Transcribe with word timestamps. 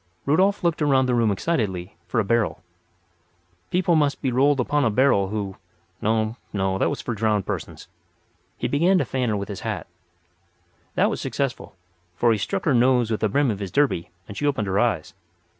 Rudolf 0.25 0.63
looked 0.63 0.81
around 0.81 1.05
the 1.05 1.13
room 1.13 1.29
excitedly 1.29 1.95
for 2.07 2.19
a 2.19 2.23
barrel. 2.25 2.63
People 3.69 3.95
must 3.95 4.19
be 4.19 4.31
rolled 4.31 4.59
upon 4.59 4.83
a 4.83 4.89
barrel 4.89 5.27
who—no, 5.27 6.37
no; 6.51 6.77
that 6.79 6.89
was 6.89 7.01
for 7.01 7.13
drowned 7.13 7.45
persons. 7.45 7.87
He 8.57 8.67
began 8.67 8.97
to 8.97 9.05
fan 9.05 9.29
her 9.29 9.37
with 9.37 9.47
his 9.47 9.59
hat. 9.59 9.85
That 10.95 11.11
was 11.11 11.21
successful, 11.21 11.75
for 12.15 12.31
he 12.31 12.39
struck 12.39 12.65
her 12.65 12.73
nose 12.73 13.11
with 13.11 13.19
the 13.19 13.29
brim 13.29 13.51
of 13.51 13.59
his 13.59 13.69
derby 13.69 14.09
and 14.27 14.35
she 14.35 14.47
opened 14.47 14.65
her 14.65 14.79
eyes. 14.79 15.13